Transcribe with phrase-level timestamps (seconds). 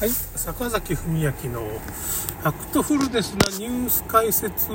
[0.00, 4.70] はい、坂崎文明のファクトフルネスなニュース解説。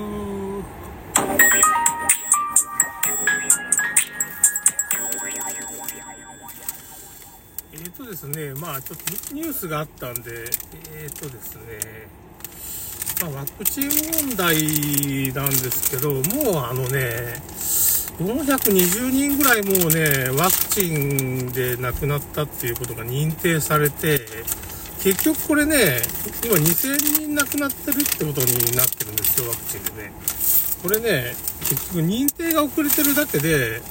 [7.74, 10.46] えーとですね、まあちょっとニュースがあったんで、
[10.94, 11.64] えーとですね、
[13.24, 13.90] まあ、ワクチン
[14.28, 17.42] 問題なんですけど、もうあのね、
[18.20, 24.20] 420人ぐらいもうね、ワクチンで亡くなったっていうことが認定されて、
[25.06, 26.02] 結局これね、
[26.44, 30.12] 今2000人亡くなってるってことになってるんですよ、ワクチンでね。
[30.82, 33.84] これね、結局認定が遅れてるだけで、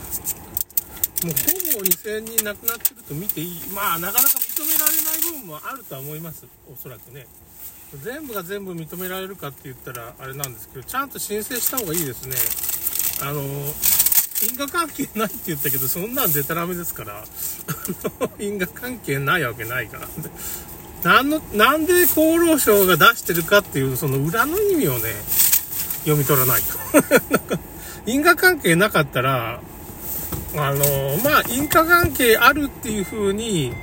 [1.23, 1.35] もう
[1.77, 3.61] ほぼ2000人亡くなってると見ていい。
[3.73, 6.47] まあ、なかなか認められない部分もあるとは思います。
[6.69, 7.29] おそらくね。
[8.03, 12.35] 全部が全部認められるかって言ったらあれなんですけど、ちゃんと申請した方がいいですね。
[13.23, 13.41] あの、
[14.51, 17.25] 因果関係ないって言ったけど、そんなんデタラメですから、
[18.41, 20.09] 因果関係ないわけないから。
[21.05, 25.13] なんの、なんで厚労省が出してるかっていう、その裏の意味をね、
[26.01, 27.59] 読み取らないと。
[28.07, 29.61] 因果関係なかったら、
[30.57, 33.75] あの、まあ、因果関係あるっていう風に、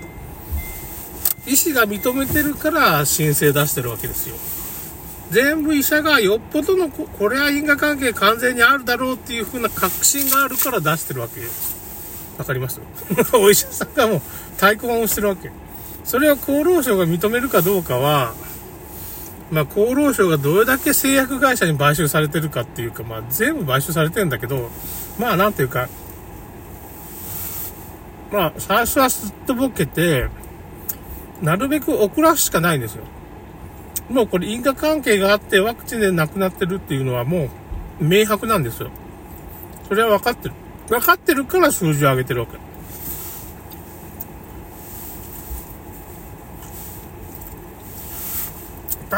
[1.45, 4.35] 医師が認めてるから申請出してるわけですよ。
[5.31, 11.75] 全部医者がよっぽどのこ、これは因果関係完全にあるだろうっていう風な確信があるから出してるわけです。
[12.37, 12.79] わかります？
[13.33, 14.21] お医者さんがもう
[14.55, 15.51] 太鼓判をしてるわけ。
[16.03, 18.33] それを厚労省が認めるかどうかは、
[19.51, 24.69] まあ、厚労省がどれだけ製薬会社に買収されてるかっていうか、まあ、全部買収されてるんだけど、
[25.19, 25.89] まあ、なんていうか、
[28.31, 30.29] まあ、最初はすっとぼけて、
[31.41, 33.03] なるべく遅らすしかないんですよ。
[34.09, 37.49] もうこれ因果関係があってワクチンで亡くなってるっていうのはも
[37.99, 38.89] う明白なんですよ。
[39.87, 40.53] それは分かってる。
[40.87, 42.57] 分かってるから数字を上げてるわけ。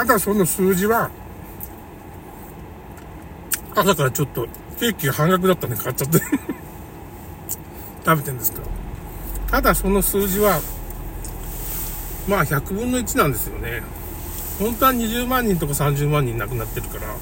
[0.03, 1.09] ただその数字は、
[3.73, 6.19] 朝からちょっとケーキが半額だったんで買っちゃって
[8.05, 8.65] 食べてんですけど。
[9.49, 10.59] ただその数字は、
[12.27, 13.81] まあ100分の1なんですよね。
[14.59, 17.15] 本当は20万人とか30万人亡くなってるから。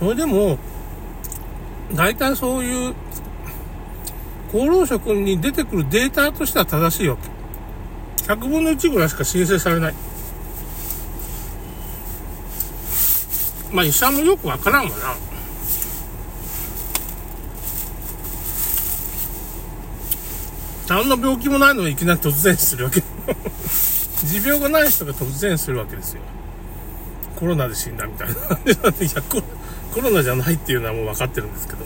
[0.00, 0.58] それでも、
[1.94, 2.94] 大体そういう、
[4.48, 7.38] 厚労省に出てくるデータとしては正しいわけ。
[8.24, 9.94] 100分の1ぐらいしか申請されない。
[13.72, 15.16] まあ医者もよくわからんわな。
[20.88, 23.02] 何の病気もないのにいきなり突然するわけ。
[24.24, 26.22] 持病がない人が突然するわけですよ。
[27.36, 28.34] コロナで死んだみたいな。
[28.34, 29.42] いやコ、
[29.94, 31.84] コロナじゃないっていうのはもう分かってるんですけど。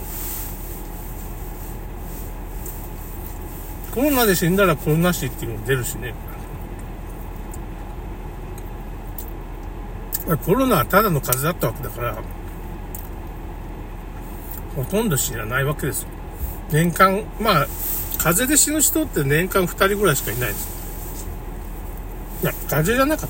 [3.93, 6.15] コロナで死んだらコロナ死っていうのも出るしね。
[10.45, 12.23] コロナはただの風邪だったわけだから、
[14.75, 16.07] ほとんど死なないわけですよ。
[16.71, 17.67] 年間、まあ、
[18.17, 20.73] 風邪で死ぬ人って年間2人ぐらいしかいないです。
[22.41, 23.29] いや、風邪じゃなかっ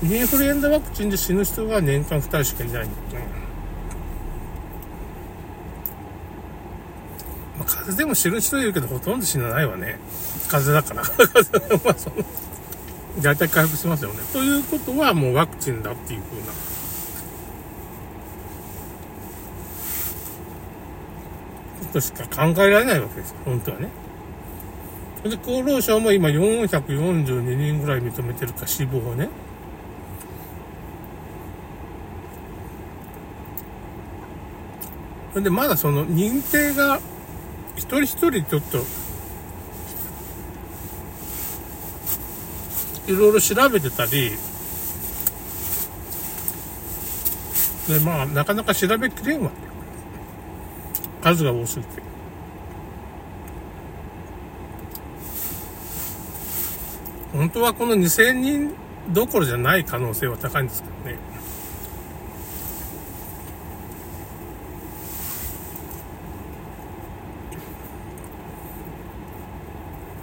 [0.00, 0.06] た。
[0.06, 2.96] インフルエンザワクチンで死ぬ人が年間2人しかいないんだ。
[7.62, 9.98] まあ、風邪でも死ぬ人いるけど、ほとんど死なないわね。
[10.48, 11.78] 風邪だから。
[11.84, 12.16] まあ、その、
[13.20, 14.20] 大体回復しますよね。
[14.32, 16.46] ということは、もうワクチンだっていう風な。
[21.86, 23.88] ことしか考えられないわけですよ、本当はね。
[25.22, 29.28] で、厚労省も今442人ぐらい認めてるか、死亡をね。
[35.34, 37.00] で、まだその認定が、
[37.76, 38.78] 一人一人ちょっと、
[43.06, 44.32] いろいろ調べてたり、
[47.88, 49.50] で、まあ、なかなか調べきれんわ。
[51.22, 52.02] 数が多すぎて。
[57.32, 58.74] 本当はこの2000人
[59.10, 61.31] どころじゃない可能性は高いんですけどね。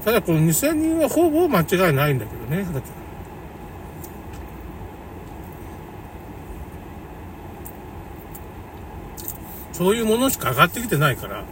[0.10, 2.64] ただこの2000人はほぼ間違いないんだけどね。
[2.64, 2.82] だけど
[9.72, 11.44] そういうものしか上がってきてないから。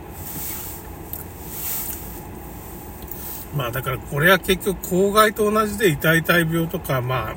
[3.55, 7.35] まあだからこれは結局公害と同じで痛い痛い病とか、まあ、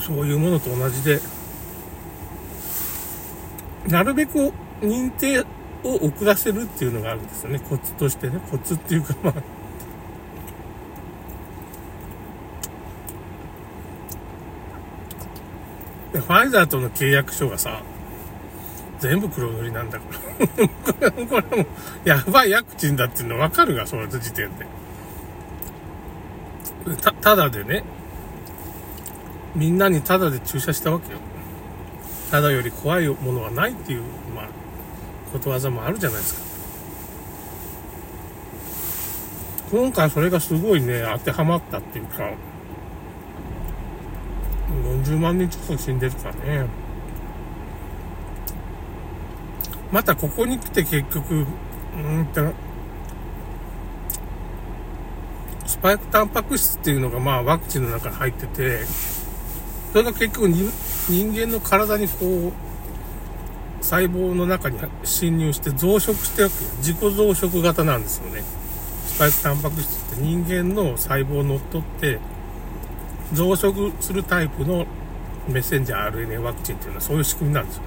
[0.00, 1.20] そういうものと同じで、
[3.88, 5.44] なるべく認定
[5.86, 7.60] を遅らせるっていうのがあるんですよね。
[7.60, 8.40] コツとしてね。
[8.50, 9.34] コツっていうか、まあ、
[16.12, 17.82] でファイザーとの契約書がさ、
[19.00, 20.04] 全部黒塗りなんだか
[20.38, 20.46] ら。
[20.68, 21.68] これ、これも、
[22.04, 24.66] やばいワクチンだっていうの分かるが、その時点で。
[27.02, 27.82] た、ただでね、
[29.54, 31.18] みんなにただで注射したわけよ。
[32.30, 34.02] ただより怖いものはないっていう、
[34.34, 34.48] まあ、
[35.36, 36.40] ことわざもあるじゃないですか。
[39.70, 42.30] 今回それがすごいね、当てはまったっていうか、
[45.04, 46.66] 40万人近く死んでるからね。
[49.92, 52.52] またここに来て結局、うんと、
[55.66, 58.84] スパイクタンパク質っていうのがまあワクチンの中に入ってて、
[59.92, 60.72] それが結局人
[61.32, 62.52] 間の体にこう、
[63.80, 68.42] 細胞の中に侵入して増殖しておく、自己増殖型なんですよね。
[69.06, 72.18] スパイクタンパク質って人間の細胞を乗っ取って
[73.32, 74.86] 増殖するタイプの
[75.48, 77.82] メッセンジャー RNA ワクチンっていうのはそういう仕組みなんですよ。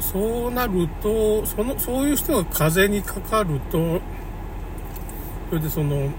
[0.00, 4.00] そうなると、その、そういう人が風邪にかかると、
[5.48, 6.10] それでその、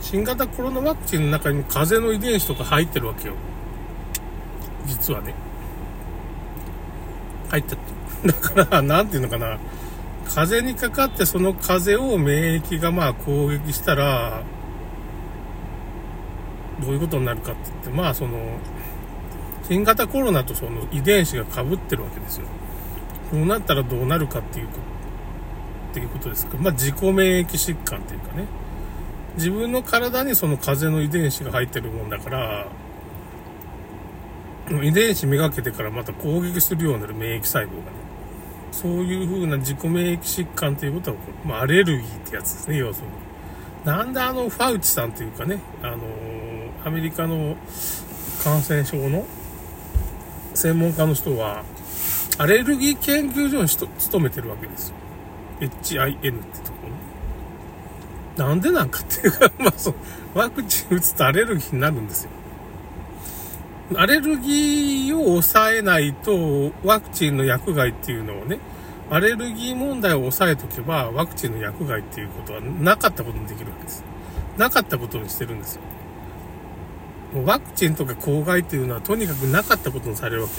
[0.00, 3.34] 新型コロナワクチンの中に風邪の遺伝子とか入ってるわけよ。
[4.86, 5.34] 実はね。
[7.50, 8.32] 入っちゃってる。
[8.56, 9.58] だから、なんていうのかな。
[10.24, 14.42] 風にかかってその風を免疫がまあ攻撃したら、
[16.80, 18.38] どういうことになるかって言って、まあその、
[19.68, 22.46] 新型コロナとその遺伝子が被ってるわけですよ。
[23.30, 24.68] そうなったらどうなるかっていうっ
[25.92, 26.56] ていうことですか。
[26.58, 28.46] まあ自己免疫疾患っていうかね。
[29.36, 32.66] 自分の体にその風邪の遺伝子が入ってるもんだから、
[34.82, 38.04] 遺伝子めがけてからまた攻撃するようになる免疫細胞がね。
[38.72, 43.12] そういう風な自己免疫疾患っていうことは、まあ、アレルギーってやつですね、要するに。
[43.84, 45.98] なんであの、ファウチさんっていうかね、あの
[46.84, 47.56] アメリカの
[48.42, 49.24] 感染症の
[50.54, 51.64] 専門家の人は、
[52.38, 54.94] アレルギー研究所に勤めてるわけですよ。
[55.60, 56.78] HIN ってとこ
[58.36, 58.44] ろ。
[58.46, 59.94] なんでなんかっていうか、 まあそう、
[60.34, 62.30] ワクチン打つとアレルギーになるんですよ。
[63.92, 68.58] アレルギーを抑えないと、ワクチンの薬害っていうのをね、
[69.10, 74.02] アレルギー問題を抑えとけば、ワクチンの薬害っていうことはなかったことにできるわけです。
[74.56, 75.82] なかったことにしてるんですよ。
[77.44, 80.54] ワクチンとか公害っていうのはとにかくなかったことにされるわけ。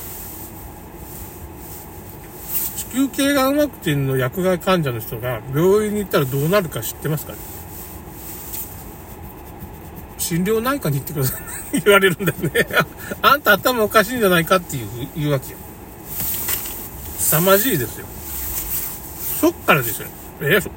[2.93, 7.39] 子宮頸がんワクチンの薬害患者の人が病院に行ったらどうなるか知ってますかね？
[10.25, 11.37] 診療内科に行ってくださ
[11.71, 12.67] い 言われるんだよね
[13.21, 15.57] あんた頭おかしいんじゃないかっていう言うわけよ。
[17.19, 18.05] 凄まじいですよ。
[19.39, 20.07] そっからですよ。
[20.41, 20.69] えー、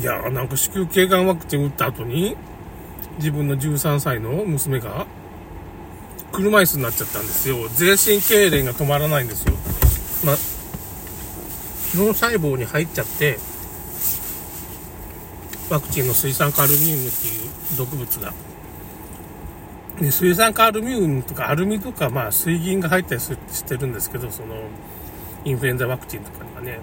[0.00, 2.36] いやーなんか子宮頸がんワクチン打った後に、
[3.18, 5.06] 自分の13歳の娘が、
[6.32, 7.68] 車椅子になっちゃったんですよ。
[7.74, 9.54] 全身痙攣が止まらないんですよ。
[10.24, 10.32] ま、
[11.94, 13.38] 脳細胞に入っちゃって、
[15.70, 18.32] ワクチンの水酸化アルミウムっていう毒物が。
[20.00, 24.56] で水酸化アルミウムとかアルミとか、まあ水銀が入ったりしてるんですけど、その、
[25.44, 26.80] インフルエンザワクチンとかにはね、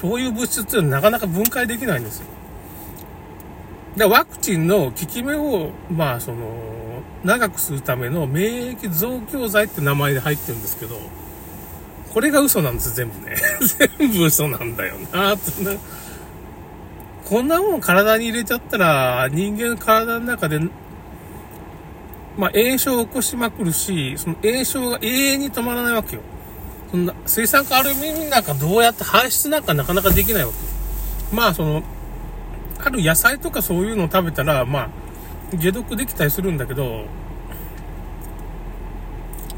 [0.00, 2.26] そういう物質っていうのはなかなか分解できないんですよ。
[3.96, 6.70] で、ワクチンの効き目を、まあ、その、
[7.24, 10.98] 長くするための免疫増強剤って名前で入ってるんですけど、
[12.14, 13.36] これが嘘なんです、全部ね。
[13.98, 15.72] 全部嘘なんだよな、ってな。
[17.30, 20.58] こんなもん体に入れちゃったら、人間体の中で、
[22.36, 26.22] まあ、炎症を起こしまくるし、その炎症が永遠に止まらないわけよ。
[26.90, 31.36] そんな、水酸化アルミニなんかどうやって排出なんかなかなかできないわけ。
[31.36, 31.84] まあ、その、
[32.80, 37.04] ある野菜とかそういうのを食べたら、まあ、解毒できたりするんだけど、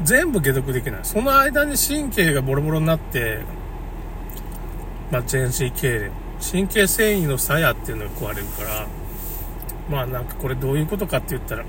[0.03, 0.99] 全部解毒できない。
[1.01, 3.39] その間に神経がボロボロになって、
[5.09, 6.22] まあ、全身痙攣。
[6.51, 8.87] 神経繊維の鞘っていうのが壊れるから、
[9.89, 11.63] まあなんかこれどういうことかって言ったら、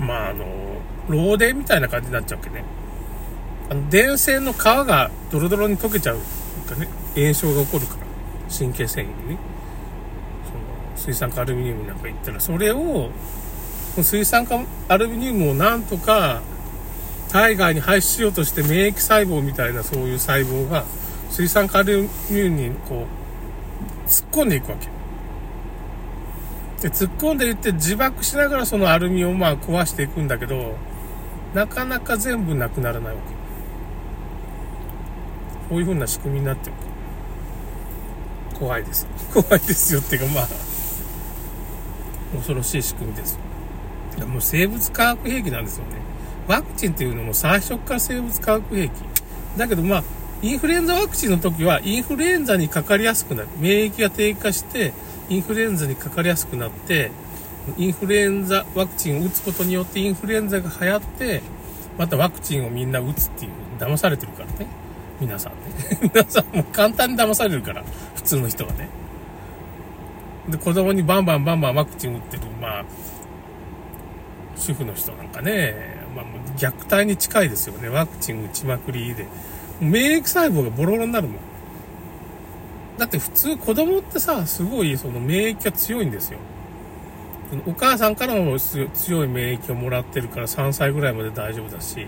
[0.00, 0.46] まああの、
[1.08, 2.64] 漏電みたいな感じになっちゃうわけね。
[3.70, 8.00] あの、電線の皮がドロドロに溶けちゃうなんかね、炎症が起こるから、
[8.56, 9.38] 神経繊維にね。
[10.44, 13.10] その、水酸化アルミニウムなんか言ったら、それを、
[14.02, 16.42] 水酸化アルミニウムをなんとか、
[17.30, 20.84] 体外に排出しようとして免疫細胞みたいなそういう細胞が、
[21.30, 23.06] 水酸化アルミニウムにこ
[24.06, 24.88] う、突っ込んでいくわけ。
[26.82, 30.76] で、突っ込んでいって自爆しながらそのアルミをまあ壊していくんだけど、
[31.54, 33.38] なかなか全部なくならないわけ。
[35.68, 36.76] こういう風な仕組みになってる
[38.58, 39.06] 怖いです。
[39.32, 40.48] 怖いですよっていうかまあ、
[42.36, 43.38] 恐ろしい仕組みです。
[44.26, 45.90] もう生物化学兵器なんですよね。
[46.48, 48.92] ワクチンっていうのも最初から生物化学兵器。
[49.56, 50.04] だけどまあ、
[50.40, 53.48] インフルエンザワクチンの時はインフルエンザにかかりやすくなる。
[53.58, 54.92] 免疫が低下して、
[55.28, 57.10] インフルエンザにかかりやすくなって、
[57.76, 61.42] インフルエンザワクチンを打つことによってインフルエンザが流行って、
[61.98, 64.66] またワクチンをみんな打つっていう、騙されてるからね。
[65.20, 65.58] 皆さんね。
[66.14, 67.82] 皆さんも簡単に騙されるから、
[68.14, 68.88] 普通の人はね。
[70.48, 72.84] で、子供にバンバンバンバンワクチン打ってる、まあ、
[74.56, 75.74] 主婦の人なんかね、
[76.14, 76.24] まあ、
[76.56, 77.88] 虐待に近いですよね。
[77.88, 79.26] ワクチン打ちまくりで。
[79.80, 81.36] 免疫細胞がボロボロになるもん。
[82.98, 86.38] だって普通子供ってさ、すごいその免疫が強いんですよ。
[87.66, 92.06] お母さんからも強い免疫をもらってるから3歳ぐらいまで大丈夫だし、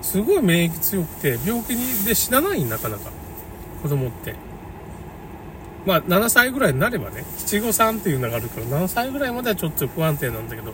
[0.00, 3.10] すごい免疫強くて病気にで死なないなかなか。
[3.82, 4.34] 子供って。
[5.84, 10.72] まあ7歳ぐらいになればね、七五三っていうのがあるから7歳ぐらいまではちょっと不安定なんだけど、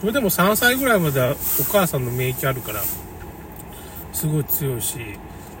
[0.00, 1.34] それでも3歳ぐらいまではお
[1.70, 2.80] 母さんの免疫あるから、
[4.12, 4.98] すごい強いし、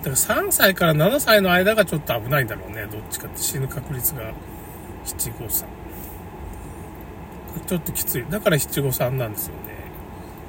[0.02, 2.86] だから3歳から7歳の間がちょっと危ないんだろうね。
[2.86, 4.32] どっちかって死ぬ確率が
[5.04, 5.64] 7、5、3。
[7.66, 8.24] ちょっときつい。
[8.30, 9.70] だから7、5、3なんですよね。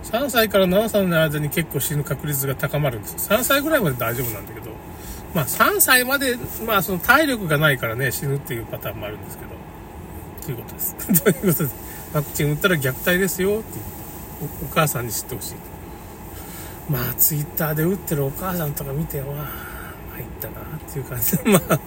[0.03, 3.37] 3歳から7歳の間に結構死ぬ確率が高まるんですよ。
[3.37, 4.71] 3歳ぐらいまで大丈夫なんだけど、
[5.35, 9.51] まあ3歳まで、まあその体力がないからね、死ぬっていうパターンもあるんですけど、
[10.45, 10.95] ということです。
[11.23, 11.69] ということで、
[12.13, 13.85] ワクチン打ったら虐待ですよっていう
[14.71, 15.55] お母さんに知ってほしい。
[16.91, 19.25] まあツイッターで打ってるお母さんとか見ては
[20.13, 21.37] 入ったなっていう感じ。
[21.37, 21.79] で まあ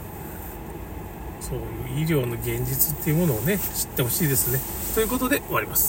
[1.40, 1.58] そう
[1.94, 4.60] いう医療の現実っていうものをね知ってほしいですね。
[4.94, 5.82] ということで終わります。